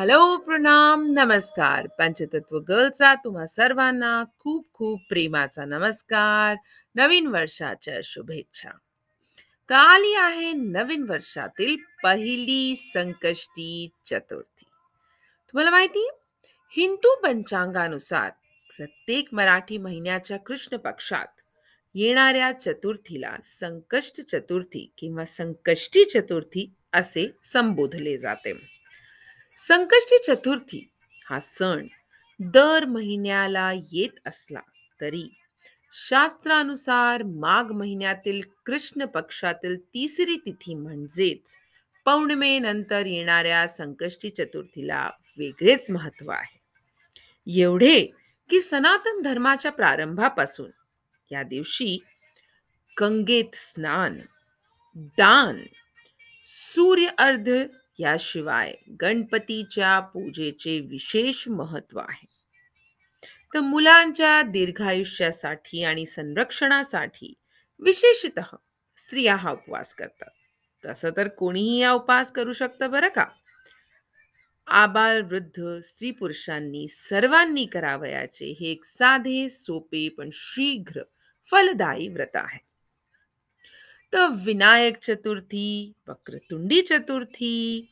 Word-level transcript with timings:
Hello 0.00 0.36
प्रणाम 0.36 1.06
नमस्कार 1.06 1.86
पंचतत्व 1.86 2.58
गर्लचा 2.58 3.14
तुम्हा 3.14 3.46
सर्वांना 3.46 4.24
खूप 4.38 4.68
खूप 4.72 5.00
प्रेमाचा 5.08 5.64
नमस्कार. 5.64 6.56
नवीन 6.94 7.26
वर्षाच्या 7.26 8.00
शुभेच्छा. 8.04 8.70
तर 9.70 9.74
आली 9.74 10.14
आहे 10.14 10.52
नवीन 10.52 11.02
वर्षातील 11.02 11.76
पहिली 12.04 12.76
संकष्टी 12.76 13.88
चतुर्थी. 14.04 14.64
तुम्हाला 15.48 15.70
माहिती? 15.70 16.10
हिंदू 16.76 17.20
पंचांगानुसार 17.22 18.30
प्रत्येक 18.76 19.28
मराठी 19.32 19.78
महिन्याच्या 19.78 20.36
कृष्ण 20.36 20.76
पक्षात 20.76 21.26
येणाऱ्या 21.94 22.52
चतुर्थीला 22.52 23.36
संकष्ट 23.44 24.20
चतुर्थी 24.20 24.92
किंवा 24.98 25.24
संकष्टी 25.24 26.04
चतुर्थी 26.04 26.74
असे 26.92 27.30
संबोधले 27.44 28.18
जाते. 28.18 28.79
संकष्टी 29.68 30.18
चतुर्थी 30.26 30.88
हा 31.30 31.38
सण 31.40 31.86
दर 32.40 32.84
महिन्याला 32.84 33.72
येत 33.92 34.20
असला 34.26 34.60
तरी 35.00 35.28
शास्त्रानुसार 35.92 37.22
माघ 37.22 37.72
महिन्यातील 37.72 38.40
कृष्ण 38.66 39.04
पक्षातील 39.04 39.86
तिसरी 39.86 40.36
तिथी 40.36 40.74
म्हणजेच 40.74 41.56
पौर्णिमेनंतर 42.04 43.06
येणाऱ्या 43.06 43.68
संकष्टी 43.68 44.30
चतुर्थीला 44.30 45.10
वेगळेच 45.38 45.90
महत्त्व 45.90 46.30
आहे. 46.30 46.60
एवढे 47.60 48.06
की 48.50 48.60
सनातन 48.60 49.22
धर्माच्या 49.22 49.72
प्रारंभापासून 49.72 50.70
या 51.32 51.42
दिवशी 51.42 51.98
गंगेत 53.00 53.54
स्नान 53.54 54.20
दान 54.96 55.62
सूर्य 56.44 57.06
अर्ध 57.18 57.50
याशिवाय 58.00 58.74
गणपतीच्या 59.02 60.00
पूजेचे 60.00 60.80
विशेष 60.80 61.48
महत्त्व 61.48 61.98
आहे. 61.98 62.26
तर 63.54 63.60
मुलांच्या 63.60 64.42
दीर्घायुष्यासाठी 64.42 65.84
आणि 65.84 66.06
संरक्षणासाठी 66.06 67.34
विशेषत 67.80 68.40
स्त्रिया 68.96 69.36
हा 69.36 69.50
उपवास 69.50 69.94
करतात. 69.94 70.30
तसं 70.86 71.10
तर 71.16 71.28
कोणीही 71.28 71.82
हा 71.82 71.92
उपवास 71.92 72.32
करू 72.32 72.52
शकतं 72.52 72.90
बरं 72.90 73.08
का? 73.08 73.24
आबाल 74.66 75.22
वृद्ध 75.22 75.80
स्त्री 75.80 76.10
पुरुषांनी 76.10 76.88
सर्वांनी 76.88 77.66
करावयाचे 77.66 78.46
हे 78.60 78.66
एक 78.66 78.84
साधे 78.84 79.48
सोपे 79.48 80.08
पण 80.08 80.30
शीघ्र 80.32 81.02
फलदायी 81.50 82.08
व्रत 82.08 82.36
आहे. 82.36 82.69
तर 84.12 84.28
विनायक 84.44 84.96
चतुर्थी 85.02 85.92
वक्रतुंडी 86.08 86.80
चतुर्थी 86.80 87.86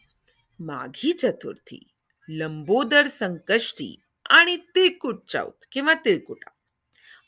माघी 0.61 1.13
चतुर्थी 1.13 1.91
लंबोदर 2.29 3.07
संकष्टी 3.07 4.01
आणि 4.31 4.57
तिळकुट 4.57 5.21
चौथ 5.29 5.67
किंवा 5.73 5.95
तिळकुटा. 5.95 6.51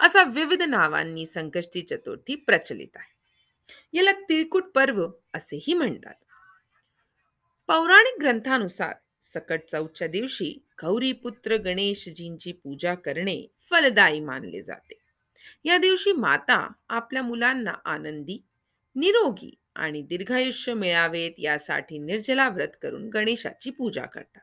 असा 0.01 0.23
विविध 0.23 0.63
नावांनी 0.63 1.27
संकष्टी 1.27 1.83
चतुर्थी 1.83 2.35
प्रचलित 2.35 2.97
आहे. 2.97 3.15
याला 3.93 4.13
तिळकुट 4.13 4.65
पर्व 4.65 5.09
असेही 5.35 5.75
म्हणतात. 5.75 6.15
पौराणिक 7.67 8.21
ग्रंथानुसार 8.21 8.95
सकट 9.23 9.61
चौथच्या 9.71 10.09
दिवशी 10.09 10.67
गौरीपुत्र 10.83 11.57
गणेशजींची 11.57 12.53
पूजा 12.53 12.95
करणे 12.95 13.47
फलदायी 13.71 14.21
मानले 14.21 14.63
जाते. 14.63 14.99
या 15.65 15.79
दिवशी 15.79 16.13
माता 16.13 16.73
आपल्या 16.89 17.23
मुलांना 17.23 17.73
आनंदी 17.85 18.47
निरोगी 18.97 19.59
आणि 19.75 20.03
दीर्घायुष्य 20.03 20.75
मिळावेत 20.75 21.33
यासाठी 21.39 21.99
निर्जला 21.99 22.49
व्रत 22.49 22.69
करून 22.83 23.09
गणेशाची 23.09 23.71
पूजा 23.71 24.07
करतात. 24.07 24.41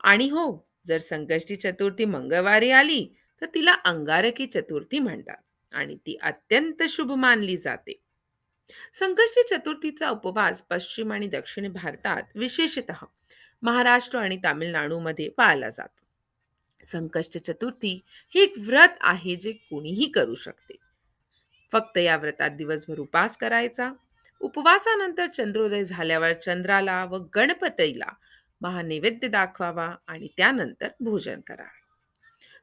आणि 0.00 0.28
हो 0.28 0.68
जर 0.86 0.98
संकष्टी 0.98 1.56
चतुर्थी 1.56 2.04
मंगळवारी 2.04 2.70
आली 2.70 3.14
तर 3.42 3.46
तिला 3.46 3.72
अंगारकी 3.84 4.46
चतुर्थी 4.46 4.98
म्हणतात 4.98 5.74
आणि 5.74 5.96
ती 5.96 6.16
अत्यंत 6.22 6.82
शुभ 6.88 7.12
मानली 7.12 7.56
जाते. 7.56 8.00
संकष्टी 8.94 9.42
चतुर्थीचा 9.42 10.10
उपवास 10.10 10.62
पश्चिम 10.62 11.12
आणि 11.12 11.26
दक्षिण 11.26 11.72
भारतात 11.72 12.22
विशेषतः 12.34 13.04
महाराष्ट्र 13.62 14.18
आणि 14.18 14.36
तामिळनाडूमध्ये 14.36 15.28
पाळला 15.28 15.68
जातो. 15.68 16.04
संकष्ट 16.84 17.38
चतुर्थी 17.38 18.00
हे 18.34 18.42
एक 18.42 18.54
व्रत 18.58 18.96
आहे 19.00 19.36
जे 19.36 19.52
कोणीही 19.52 20.06
करू 20.06 20.34
शकते. 20.34 20.85
फक्त 21.72 21.98
या 21.98 22.16
व्रतात 22.16 22.50
दिवसभर 22.50 22.98
उपास 22.98 23.36
करायचा. 23.36 23.92
उपवासानंतर 24.40 25.26
चंद्रोदय 25.26 25.84
झाल्यावर 25.84 26.32
चंद्राला 26.32 27.04
व 27.04 27.18
गणपतीला 27.36 28.12
महानैवेद्य 28.60 29.28
दाखवावा 29.28 29.94
आणि 30.06 30.28
त्यानंतर 30.36 30.88
भोजन 31.00 31.40
करावे 31.40 31.84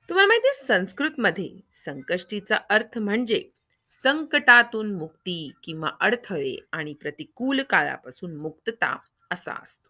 तुम्हाला 0.09 0.27
माहिती 0.27 0.47
आहे 0.47 0.65
संस्कृतमध्ये 0.65 1.49
संकष्टीचा 1.73 2.57
अर्थ 2.69 2.97
म्हणजे 2.97 3.49
संकटातून 3.87 4.93
मुक्ती 4.93 5.51
किंवा 5.63 5.89
अडथळे 5.99 6.55
आणि 6.71 6.93
प्रतिकूल 6.93 7.61
काळापासून 7.61 8.35
मुक्तता 8.35 8.95
असा 9.31 9.53
असतो. 9.53 9.89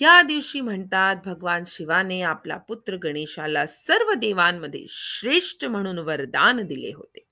या 0.00 0.22
दिवशी 0.22 0.60
म्हणतात 0.60 1.16
भगवान 1.24 1.64
शिवाने 1.66 2.20
आपला 2.22 2.56
पुत्र 2.56 2.96
गणेशाला 2.96 3.66
सर्व 3.66 4.12
देवांमध्ये 4.14 4.86
श्रेष्ठ 4.88 5.64
म्हणून 5.64 5.98
वरदान 5.98 6.62
दिले 6.62 6.92
होते. 6.92 7.26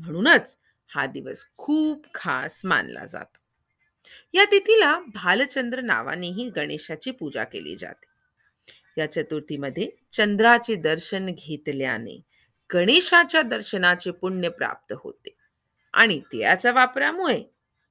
म्हणूनच 0.00 0.58
हा 0.88 1.06
दिवस 1.06 1.44
खूप 1.56 2.06
खास 2.14 2.64
मानला 2.64 3.04
जातो. 3.04 3.38
या 4.34 4.44
तिथीला 4.44 5.00
भालचंद्र 5.14 5.80
नावानेही 5.80 6.50
गणेशाची 6.50 7.10
पूजा 7.10 7.44
केली 7.44 7.76
जाते. 7.76 8.06
या 8.98 9.10
चतुर्थीमध्ये 9.10 9.88
चंद्राचे 10.12 10.74
दर्शन 10.74 11.26
घेतल्याने 11.26 12.20
गणेशाच्या 12.74 13.42
दर्शनाचे 13.42 14.10
पुण्य 14.10 14.48
प्राप्त 14.48 14.94
होते 14.98 15.36
आणि 15.92 16.20
त्याच्या 16.20 16.72
वापरामुळे 16.72 17.42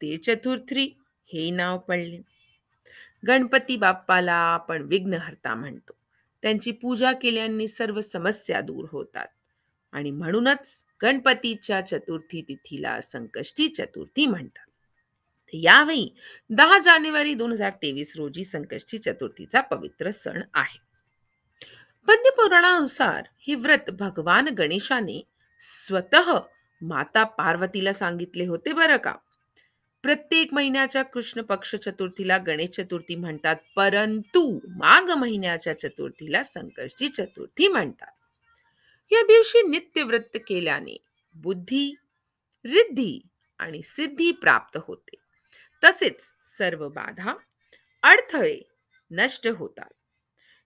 ते 0.02 0.18
चतुर्थी 0.18 0.98
हे 1.34 1.50
नाव 1.50 1.78
पडले. 1.78 2.22
गणपती 3.28 3.76
बाप्पाला 3.76 4.34
आपण 4.34 4.82
विघ्नहर्ता 4.82 5.56
म्हणतो. 5.56 5.94
त्यांची 6.42 6.72
पूजा 6.72 7.12
केल्याने 7.12 7.68
सर्व 7.68 8.02
समस्या 8.02 8.62
दूर 8.62 8.86
होतात. 8.92 9.28
आणि 9.92 10.12
म्हणूनच 10.12 10.86
गणपतीच्या 11.02 11.82
चतुर्थी 11.82 12.42
तिथीला 12.42 13.02
संकष्टी 13.02 13.68
चतुर्थी 13.68 14.26
म्हणतात. 14.26 14.66
तर 15.48 15.58
यावेळी 15.58 16.16
दहा 16.50 16.80
जानेवारी 16.80 17.34
दोन 17.34 17.52
हजार 17.52 17.72
तेवीस 17.72 18.14
रोजी 18.18 18.46
संकष्टी 18.46 18.98
चतुर्थीचा 18.98 19.62
पवित्र 19.62 20.12
सण 20.12 20.42
आहे. 20.54 20.90
पद्यपुराणानुसार 22.08 23.24
हे 23.48 23.56
व्रत 23.56 23.90
भगवान 23.90 24.48
गणेशाने 24.48 25.28
स्वतः 25.60 26.40
माता 26.82 27.24
पार्वतीला 27.24 27.94
सांगितले 27.94 28.46
होते 28.46 28.74
बरं 28.74 28.98
का? 28.98 29.14
प्रत्येक 30.04 30.54
महिन्याच्या 30.54 31.04
कृष्ण 31.04 31.42
पक्ष 31.42 31.76
चतुर्थीला 31.76 32.38
गणेश 32.38 32.70
चतुर्थी 32.70 33.16
म्हणतात 33.16 33.56
परंतु 33.76 34.60
माघ 34.68 35.12
महिन्याच्या 35.12 35.78
चतुर्थीला 35.78 36.44
संकष्टी 36.44 37.10
चतुर्थी 37.10 37.68
म्हणतात. 37.68 38.12
या 39.12 39.22
दिवशी 39.22 39.68
नित्यव्रत 39.68 40.38
केल्याने 40.48 40.98
बुद्धी 41.36 41.96
रिद्धी 42.66 43.22
आणि 43.60 43.82
सिद्धी 43.82 44.32
प्राप्त 44.32 44.80
होते. 44.88 45.16
तसेच 45.84 46.32
सर्व 46.48 46.90
बाधा 46.90 47.34
अडथळे 48.04 48.60
नष्ट 49.12 49.48
होतात. 49.48 49.94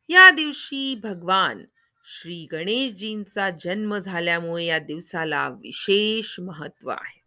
या 0.10 0.30
दिवशी 0.30 0.95
भगवान 0.95 1.66
श्री 2.06 2.48
गणेशजींचा 2.51 3.50
जन्म 3.50 3.98
झाल्यामुळे 3.98 4.66
या 4.66 4.80
दिवसाला 4.80 5.50
विशेष 5.50 6.39
महत्त्व 6.39 6.89
आहे. 6.89 7.22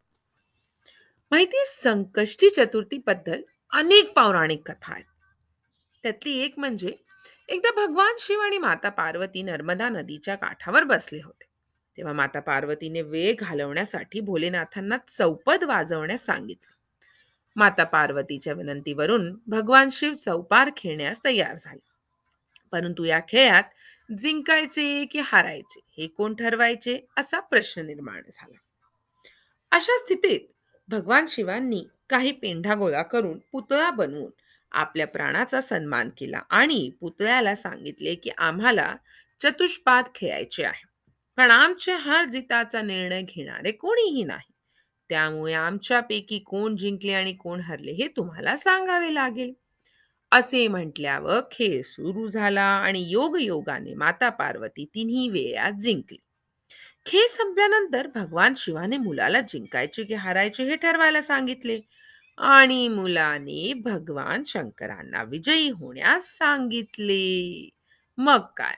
माहिती 1.31 1.63
संकष्टी 1.67 2.51
चतुर्थीबद्दल 2.51 3.43
अनेक 3.71 4.13
पौराणिक 4.13 4.63
कथा 4.67 4.93
आहेत. 4.93 5.05
त्यातली 6.03 6.39
एक 6.39 6.59
म्हणजे 6.59 6.95
एकदा 7.49 7.87
भगवान 7.87 8.17
शिव 8.19 8.41
आणि 8.41 8.59
माता 8.59 8.89
पार्वती 8.89 9.43
नर्मदा 9.43 9.89
नदीच्या 9.89 10.35
काठावर 10.35 10.85
बसले 10.85 11.21
होते. 11.25 11.45
तेव्हा 11.97 12.13
माता 12.13 12.41
पार्वतीने 12.41 13.03
वेळ 13.03 13.35
घालवण्यासाठी 13.39 14.21
भोलेनाथांना 14.21 14.97
चौपद 15.09 15.65
वाजवण्यास 15.65 16.27
सांगितलं. 16.27 16.75
माता 17.57 17.85
पार्वतीच्या 17.85 18.53
विनंतीवरून 18.53 19.39
भगवान 19.47 19.89
शिव 19.93 20.15
चौपार 20.15 20.71
खेळण्यास 20.77 21.21
तयार 21.25 21.57
झाले. 21.57 21.89
परंतु 22.73 23.05
या 23.05 23.21
खेळात 23.29 23.63
जिंकायचे 24.19 25.05
की 25.05 25.21
हारायचे 25.25 25.81
हे 25.99 26.07
कोण 26.07 26.35
ठरवायचे 26.35 27.07
असा 27.17 27.41
प्रश्न 27.41 27.83
निर्माण 27.83 28.23
झाला. 28.33 28.59
अशा 29.71 29.99
स्थितीत 29.99 30.41
भगवान 30.89 31.27
शिवांनी 31.29 31.87
काही 32.11 32.33
पेंढा 32.33 32.75
गोळा 32.75 33.03
करून 33.03 33.39
पुतळा 33.53 33.91
बनवून 33.91 34.31
आपल्या 34.77 35.07
प्राणाचा 35.07 35.61
सन्मान 35.61 36.11
केला 36.19 36.41
आणि 36.51 36.91
पुतळ्याला 37.01 37.55
सांगितले 37.55 38.15
की 38.15 38.31
आम्हाला 38.39 38.97
चतुष्पाद 39.41 40.05
खेळायचे 40.15 40.65
आहे. 40.65 40.85
पण 41.37 41.51
आमच्या 41.51 41.97
हार 41.97 42.25
जिताचा 42.25 42.83
निर्णय 42.83 43.23
घेणारे 43.23 43.73
कोणीही 43.73 44.25
नाही. 44.25 44.53
त्यामुळे 45.11 45.53
आमच्यापैकी 45.53 46.39
कोण 46.39 46.77
जिंकले 46.77 47.13
आणि 47.13 47.33
कोण 47.33 47.61
हरले 47.61 47.93
हे 47.93 48.09
तुम्हाला 48.09 48.57
सांगावे 48.57 49.15
लागेल. 49.15 49.53
असे 50.33 50.69
म्हटल्यावर 50.69 51.41
खेळ 51.53 51.83
सुरू 51.83 52.29
झाला 52.29 52.63
आणि 52.63 53.07
योग 53.09 53.37
योगाने 53.41 53.95
माता 53.95 54.29
पार्वती 54.29 54.85
तिन्ही 54.85 55.29
वेळात 55.29 55.73
जिंकली. 55.73 56.19
खेळ 57.07 57.27
संपल्यानंतर 57.27 58.07
भगवान 58.15 58.55
शिवाने 58.57 58.97
मुलाला 58.97 59.41
जिंकायचे 59.41 60.05
की 60.05 60.15
हारायचे 60.15 60.65
हे 60.65 60.77
ठरवायला 60.77 61.23
सांगितले. 61.23 61.81
आणि 62.39 62.87
मुलाने 62.89 63.73
भगवान 63.85 64.43
शंकरांना 64.47 65.23
विजयी 65.23 65.69
होण्यास 65.71 66.27
सांगितले. 66.39 67.69
मग 68.19 68.41
काय? 68.57 68.75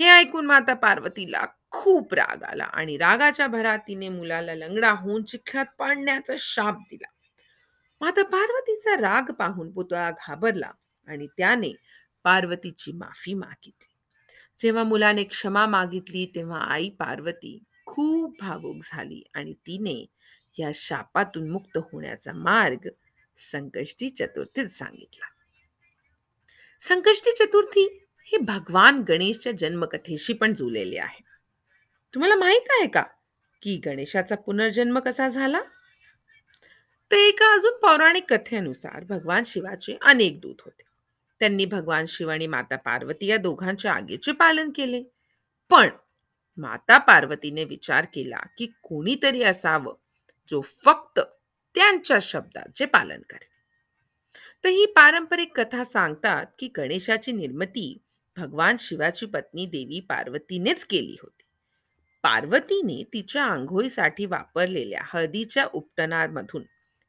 हे 0.00 0.08
ऐकून 0.10 0.46
माता 0.46 0.74
पार्वतीला 0.74 1.44
खूप 1.70 2.14
राग 2.14 2.42
आला 2.44 2.64
आणि 2.64 2.96
रागाच्या 2.96 3.46
भरात 3.46 3.78
तिने 3.78 4.08
मुलाला 4.08 4.54
लंगडा 4.54 4.90
होऊन 4.92 5.22
चिखलात 5.24 5.66
पाडण्याचा 5.78 6.34
शाप 6.38 6.78
दिला. 6.90 7.08
माता 8.00 8.22
पार्वतीचा 8.24 8.96
राग 8.96 9.32
पाहून 9.34 9.70
पुतळा 9.72 10.10
घाबरला 10.12 10.70
आणि 11.08 11.26
त्याने 11.38 11.72
पार्वतीची 12.24 12.92
माफी 12.92 13.34
मागितली. 13.34 13.94
जेव्हा 14.60 14.84
मुलाने 14.84 15.24
क्षमा 15.24 15.66
मागितली 15.66 16.26
तेव्हा 16.34 16.60
आई 16.66 16.88
पार्वती 16.98 17.58
खूप 17.86 18.36
भावुक 18.40 18.76
झाली 18.84 19.22
आणि 19.34 19.52
तिने 19.66 20.04
या 20.58 20.70
शापातून 20.74 21.50
मुक्त 21.50 21.78
होण्याचा 21.78 22.32
मार्ग 22.32 22.88
संकष्टी 23.38 24.08
चतुर्थीत 24.08 24.66
सांगितला. 24.66 25.26
संकष्टी 26.80 27.30
चतुर्थी 27.32 28.06
हे 28.24 28.36
भगवान 28.36 29.02
गणेशच्या 29.08 29.52
जन्मकथेशी 29.52 30.32
पण 30.32 30.54
जुळलेले 30.54 30.98
आहे. 30.98 31.24
तुम्हाला 32.14 32.34
माहीत 32.34 32.70
आहे 32.70 32.88
का 32.88 33.02
की 33.62 33.76
गणेशाचा 33.76 34.34
पुनर्जन्म 34.34 34.98
कसा 34.98 35.28
झाला? 35.28 35.60
तर 37.10 37.16
एका 37.16 37.54
अजून 37.54 37.72
पौराणिक 37.72 38.32
कथेनुसार 38.32 39.04
भगवान 39.04 39.42
शिवाचे 39.46 39.98
अनेक 40.02 40.40
दूत 40.40 40.54
होते. 40.60 40.82
त्यांनी 41.40 41.64
भगवान 41.64 42.04
शिव 42.08 42.28
आणि 42.28 42.46
माता 42.46 42.76
पार्वती 42.76 43.26
या 43.26 43.36
दोघांच्या 43.36 43.92
आगीचे 43.92 44.32
पालन 44.32 44.70
केले. 44.70 45.02
पण 45.70 45.88
माता 46.56 46.98
पार्वतीने 46.98 47.64
विचार 47.64 48.06
केला 48.14 48.38
की 48.58 48.66
कोणीतरी 48.82 49.42
असावं 49.42 49.94
जो 50.50 50.60
फक्त 50.60 51.20
त्यांच्या 51.74 52.18
शब्दाचे 52.22 52.86
पालन 52.86 53.20
करेल. 53.30 53.48
तर 54.64 54.68
ही 54.68 54.86
पारंपरिक 54.86 55.60
कथा 55.60 55.84
सांगतात 55.84 56.46
की 56.58 56.68
गणेशाची 56.76 57.32
निर्मिती 57.32 57.98
भगवान 58.36 58.76
शिवाची 58.78 59.26
पत्नी 59.26 59.66
देवी 59.66 60.00
पार्वतीनेच 60.00 60.84
केली 60.84 61.16
होती. 61.22 61.42
पार्वतीने 62.22 63.02
तिच्या 63.12 63.44
आंघोळीसाठी 63.44 64.26
वापरलेल्या 64.26 65.00
हळदीच्या 65.04 65.66
उपटनामधून 65.72 66.62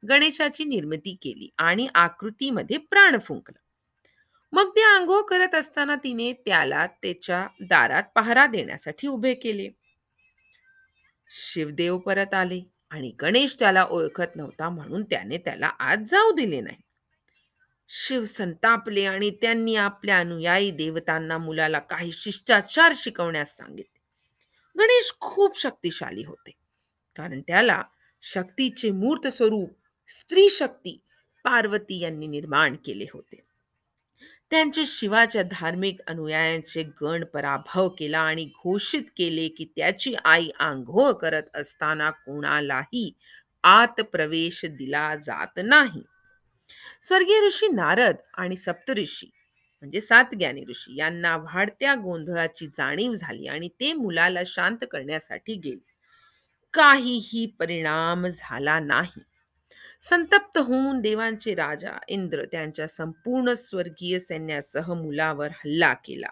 गणेशाची 0.10 0.64
निर्मिती 0.64 1.14
केली 1.22 1.50
आणि 1.58 1.88
आकृतीमध्ये 1.96 2.78
प्राण 2.78 3.20
फुंकला. 3.20 3.60
मग 4.52 4.70
ते 4.70 4.82
आंघोळ 4.82 5.22
करत 5.22 5.56
असताना 5.56 5.96
तिने 5.96 6.34
त्याला 6.34 6.88
त्याच्या 6.88 7.48
दारात 7.62 8.04
पहारा 8.16 8.46
देण्यासाठी 8.46 9.08
उभे 9.08 9.34
केले. 9.34 9.70
शिवदेव 11.32 11.98
परत 11.98 12.34
आले. 12.34 12.79
आणि 12.92 13.12
गणेश 13.22 13.56
त्याला 13.60 13.84
ओळखत 13.84 14.36
नव्हता 14.36 14.70
म्हणून 14.70 15.04
त्याने 15.04 15.38
त्याला 15.38 15.68
आत 15.80 15.98
जाऊ 16.08 16.32
दिले 16.32 16.62
नाही. 16.62 16.78
शिव 17.90 18.24
संतापले 18.24 19.06
आणि 19.06 19.30
त्यांनी 19.32 19.76
आपल्या 19.76 20.20
अनुयायी 20.20 20.72
देवतांना 20.72 21.38
मुलाला 21.38 21.80
काही 21.80 22.12
शिष्टाचार 22.14 22.94
शिकवण्यास 22.96 23.58
सांगितले. 23.58 24.00
गणेश 24.76 25.14
खूप 25.20 25.60
शक्तिशाली 25.60 26.24
होते. 26.24 26.52
कारण 27.16 27.42
त्याला 27.42 27.84
शक्तीचे 28.22 28.92
मूर्त 28.92 29.28
स्वरूप 29.28 29.70
स्त्री 30.08 30.50
शक्ती 30.50 31.00
पार्वती 31.46 32.00
यांनी 32.00 32.28
निर्माण 32.28 32.76
केले 32.76 33.06
होते. 33.14 33.49
त्यांचे 34.52 34.86
शिवाच्या 34.86 35.44
धार्मिक 35.44 36.00
अनुयायांचे 36.08 36.84
गण 37.02 37.24
पराभव 37.24 37.90
केला 37.90 38.20
आणि 38.20 38.46
घोषित 38.46 39.04
केले 39.18 39.48
की 39.48 39.66
त्याची 39.78 40.14
आई 40.24 40.50
आंघोळ 40.60 41.12
करत 41.12 41.44
असताना 41.54 42.10
कोणालाही 42.10 43.12
आत 43.64 44.02
प्रवेश 44.02 44.66
दिला 44.66 45.16
जात 45.16 45.60
नाही. 45.64 46.02
स्वर्गीय 47.02 47.40
ऋषी 47.48 47.68
नारद 47.68 48.16
आणि 48.34 48.56
सप्तऋषी 48.56 49.30
म्हणजे 49.84 50.02
सात 50.02 50.26
ज्ञानी 50.32 50.64
ऋषी 50.70 50.96
यांना 50.98 51.36
वाढत्या 51.38 51.96
गोंधळाची 51.96 52.68
जाणीव 52.68 53.14
झाली 53.14 53.48
आणि 53.48 53.70
ते 53.80 53.94
मुलाला 53.94 54.42
शांत 54.46 54.86
करण्यासाठी 54.92 55.56
गेले. 55.56 55.86
काहीही 56.74 57.46
परिणाम 57.60 58.28
झाला 58.28 58.80
नाही. 58.80 59.22
संतप्त 60.02 60.58
होऊन 60.58 61.02
देवांचे 61.02 61.56
राजा 61.56 61.92
इंद्र 62.08 62.44
त्यांच्या 62.46 62.88
संपूर्ण 62.88 63.54
स्वर्गीय 63.54 64.20
सैन्यासह 64.20 64.94
मुलावर 64.94 65.48
हल्ला 65.48 65.94
केला. 65.94 66.28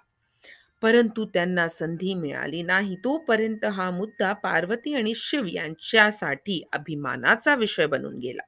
परंतु 0.81 1.25
त्यांना 1.25 1.68
संधी 1.68 2.14
मिळाली 2.14 2.62
नाही. 2.62 2.96
तोपर्यंत 2.96 3.66
हा 3.66 3.92
मुद्दा 3.92 4.34
पार्वती 4.34 4.94
आणि 4.94 5.14
शिव 5.16 5.46
यांच्यासाठी 5.46 6.64
अभिमानाचा 6.74 7.56
विषय 7.56 7.86
बनून 7.86 8.18
गेला. 8.18 8.42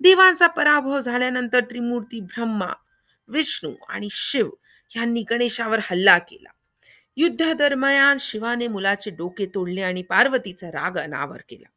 देवांचा 0.00 0.46
पराभव 0.46 1.00
झाल्यानंतर 1.00 1.60
त्रिमूर्ती 1.60 2.20
ब्रह्मा 2.20 2.72
विष्णू 3.28 3.74
आणि 3.88 4.08
शिव 4.10 4.50
यांनी 4.96 5.22
गणेशावर 5.30 5.78
हल्ला 5.82 6.18
केला. 6.18 6.48
युद्धादरम्यान 7.16 8.16
शिवाने 8.20 8.66
मुलाचे 8.66 9.10
डोके 9.10 9.46
तोडले 9.46 9.80
आणि 9.80 10.02
पार्वतीचा 10.02 10.68
राग 10.68 10.98
अनावर 10.98 11.38
केला. 11.48 11.68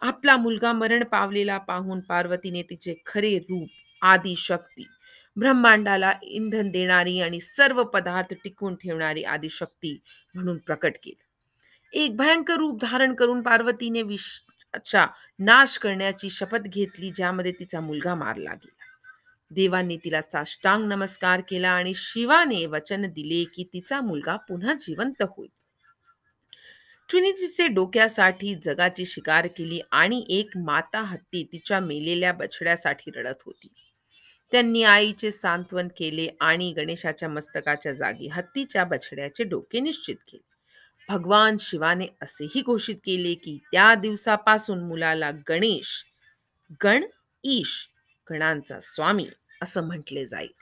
आपला 0.00 0.36
मुलगा 0.36 0.72
मरण 0.72 1.04
पावलेला 1.04 1.58
पाहून 1.58 2.00
पार्वतीने 2.00 2.62
तिचे 2.62 2.94
खरे 3.06 3.38
रूप 3.38 3.68
आदिशक्ती 4.02 4.86
ब्रह्मांडाला 5.36 6.12
इंधन 6.22 6.70
देणारी 6.70 7.20
आणि 7.20 7.40
सर्व 7.40 7.84
पदार्थ 7.84 8.34
टिकून 8.44 8.74
ठेवणारी 8.74 9.22
आदिशक्ती 9.22 10.00
म्हणून 10.34 10.58
प्रकट 10.58 10.92
केली. 11.02 11.22
एक 11.92 12.16
भयंकर 12.16 12.54
रूप 12.54 12.80
धारण 12.80 13.14
करून 13.14 13.42
पार्वतीने 13.42 14.02
विषाचा 14.02 15.06
नाश 15.38 15.78
करण्याची 15.78 16.30
शपथ 16.30 16.58
घेतली 16.58 17.10
ज्यामध्ये 17.10 17.52
तिचा 17.52 17.80
मुलगा 17.80 18.14
मारला 18.14 18.54
गेला. 18.54 18.84
देवांनी 19.50 19.96
तिला 19.96 20.20
साष्टांग 20.22 20.84
नमस्कार 20.84 21.40
केला 21.40 21.70
आणि 21.70 21.92
शिवाने 21.94 22.66
वचन 22.66 23.02
दिले 23.02 23.44
की 23.44 23.64
तिचा 23.64 24.00
मुलगा 24.00 24.36
पुन्हा 24.36 24.74
जिवंत 24.74 25.22
होईल. 25.22 25.50
ट्रिनिटीचे 27.10 27.66
डोक्यासाठी 27.66 28.54
जगाची 28.54 29.04
शिकार 29.04 29.46
केली 29.46 29.80
आणि 29.90 30.24
एक 30.28 30.56
माता 30.56 31.00
हत्ती 31.02 31.42
तिच्या 31.52 31.80
मेलेल्या 31.80 32.32
बछड्यासाठी 32.32 33.10
रडत 33.16 33.42
होती. 33.46 33.68
त्यांनी 34.52 34.82
आईचे 34.82 35.30
सांत्वन 35.30 35.88
केले 35.88 36.28
आणि 36.40 36.72
गणेशाच्या 36.72 37.28
मस्तकाच्या 37.28 37.92
जागी 37.92 38.28
हत्तीच्या 38.28 38.84
बछड्याचे 38.84 39.44
डोके 39.44 39.80
निश्चित 39.80 40.16
केले. 40.28 40.42
भगवान 41.08 41.56
शिवाने 41.60 42.06
असेही 42.22 42.62
घोषित 42.62 42.96
केले 42.96 43.34
की 43.34 43.58
त्या 43.72 43.94
दिवसापासून 43.94 44.84
मुलाला 44.84 45.30
गणेश 45.48 46.04
गण 46.84 47.04
ईश 47.44 47.88
गणांचा 48.30 48.78
स्वामी 48.80 49.26
असं 49.62 49.86
म्हटले 49.86 50.26
जाईल. 50.26 50.52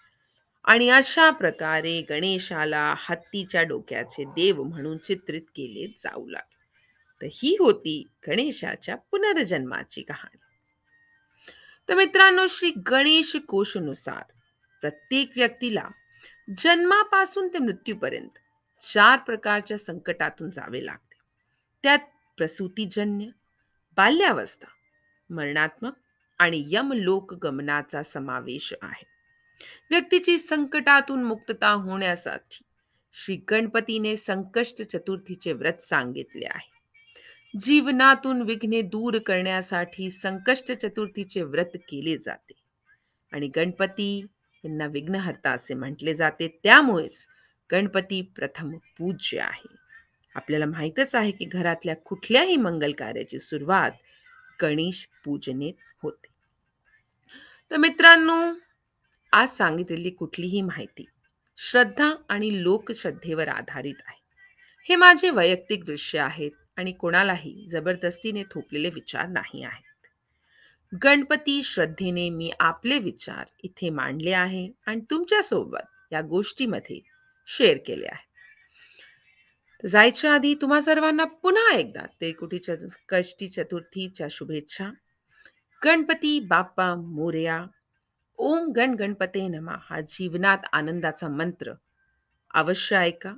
आणि 0.64 0.88
अशा 0.88 1.30
प्रकारे 1.30 2.02
गणेशाला 2.02 2.94
हत्तीच्या 2.98 3.62
डोक्याचे 3.62 4.24
देव 4.24 4.62
म्हणून 4.62 4.98
चित्रित 4.98 5.42
केले 5.42 5.86
जाऊ 5.98 6.28
लागले. 6.28 6.58
तर 7.22 7.28
ही 7.32 7.56
होती 7.60 8.06
गणेशाच्या 8.28 8.96
पुनर्जन्माची 8.96 10.02
कहाणी. 10.02 10.38
तर 11.88 11.94
मित्रांनो 11.94 12.46
श्री 12.46 12.70
गणेश 12.70 13.36
कोशनुसार 13.48 14.22
प्रत्येक 14.80 15.30
व्यक्तीला 15.36 15.88
जन्मापासून 16.56 17.48
ते 17.48 17.58
मृत्यूपर्यंत 17.58 18.38
चार 18.82 19.18
प्रकारच्या 19.18 19.78
संकटातून 19.78 20.50
जावे 20.50 20.86
लागते. 20.86 21.14
त्यात 21.82 21.98
प्रसूतीजन्य 22.36 23.26
बाल्यावस्था 23.96 24.68
मरणात्मक 25.34 25.92
आणि 26.38 26.64
यमलोक 26.66 27.34
गमनाचा 27.34 28.02
समावेश 28.02 28.74
आहे. 28.82 29.17
व्यक्तीची 29.90 30.38
संकटातून 30.38 31.24
मुक्तता 31.24 31.70
होण्यासाठी 31.70 32.62
श्री 33.12 33.36
गणपतीने 33.50 34.16
संकष्ट 34.16 34.82
चतुर्थीचे 34.82 35.52
व्रत 35.52 35.80
सांगितले 35.80 36.46
आहे. 36.46 36.78
जीवनातून 37.58 38.42
विघ्ने 38.42 38.82
दूर 38.82 39.18
करण्यासाठी 39.18 40.10
संकष्ट 40.10 40.72
चतुर्थीचे 40.72 41.42
व्रत 41.42 41.70
केले 41.74 42.18
जाते. 42.18 42.52
आणि 43.32 43.48
गणपती 43.48 44.26
यांना 44.64 44.86
विघ्नहर्ता 44.86 45.50
असे 45.50 45.74
म्हटले 45.74 46.14
जाते. 46.14 46.60
त्यामुळेच 46.62 47.26
गणपती 47.72 48.22
प्रथम 48.22 48.70
पूज्य 48.98 49.40
आहे. 49.40 49.74
आपल्याला 50.34 50.66
माहीतच 50.66 51.14
आहे 51.14 51.30
की 51.30 51.44
घरातल्या 51.44 51.96
कुठल्याही 51.96 52.56
मंगल 52.56 52.92
कार्याची 52.92 53.38
सुरुवात 53.38 53.90
गणेश 54.62 55.08
पूजनेच 55.24 55.94
होते. 56.02 56.28
तर 57.70 57.76
मित्रांनो 57.76 58.52
आज 59.32 59.48
सांगितलेली 59.48 60.10
कुठलीही 60.10 60.62
माहिती 60.62 61.06
श्रद्धा 61.56 62.14
आणि 62.28 62.62
लोकश्रद्धेवर 62.62 63.48
आधारित 63.48 63.94
आहे. 64.06 64.22
हे 64.88 64.96
माझे 64.96 65.30
वैयक्तिक 65.30 65.84
दृश्य 65.84 66.18
आहेत 66.18 66.50
आणि 66.76 66.92
कोणालाही 66.92 67.66
जबरदस्तीने 67.70 68.42
थोपलेले 68.50 68.90
विचार 68.90 69.28
नाही 69.28 69.62
आहेत. 69.62 70.06
गणपती 71.02 71.62
श्रद्धेने 71.62 72.30
मी 72.30 72.50
आपले 72.60 72.98
विचार 72.98 73.44
इथे 73.62 73.90
मांडले 73.90 74.32
आहे 74.32 74.70
आणि 74.86 75.00
तुमच्यासोबत 75.10 76.12
या 76.12 76.20
गोष्टीमध्ये 76.20 77.00
शेअर 77.46 77.76
केले 77.86 78.06
आहे. 78.06 78.28
जायच्या 79.88 80.34
आधी 80.34 80.54
तुम्हा 80.54 80.80
सर्वांना 80.80 81.24
पुन्हा 81.24 81.76
एकदा 81.76 82.06
ते 82.20 82.58
चतु 82.58 82.86
कष्टी 83.08 83.48
चतुर्थीच्या 83.48 84.26
शुभेच्छा. 84.30 84.90
गणपती 85.84 86.40
बाप्पा 86.40 86.94
मोर्या 86.94 87.66
ओम 88.40 88.72
गण 88.76 88.94
गणपते 88.94 89.48
नमा 89.48 89.76
हा 89.80 90.00
जीवनात 90.00 90.58
आनंदाचा 90.72 91.28
मंत्र. 91.28 91.72
अवश्य 92.54 92.96
ऐका. 92.96 93.32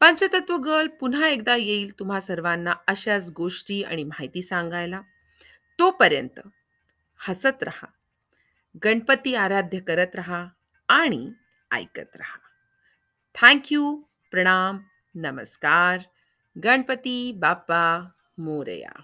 पंचतत्व 0.00 0.56
गर्ल 0.56 0.86
पुन्हा 0.86 1.28
एकदा 1.28 1.56
येईल 1.56 1.98
तुम्हा 1.98 2.20
सर्वांना 2.20 2.72
अशाच 2.86 3.30
गोष्टी 3.30 3.82
आणि 3.82 4.04
माहिती 4.04 4.42
सांगायला. 4.42 5.00
तोपर्यंत 5.78 6.40
हसत 7.18 7.62
रहा. 7.62 7.86
गणपती 8.84 9.34
आराध्य 9.34 9.78
करत 9.78 10.14
रहा 10.14 10.46
आणि 10.88 11.32
ऐकत 11.70 12.16
रहा. 12.16 12.38
थँक्यू 13.34 14.02
प्रणाम. 14.30 14.78
नमस्कार. 15.14 16.00
गणपती 16.64 17.32
बाप्पा 17.32 18.08
मोरया. 18.38 19.02